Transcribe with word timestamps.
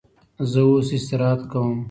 زه 0.51 0.59
اوس 0.67 0.87
استراحت 0.97 1.41
کوم. 1.51 1.77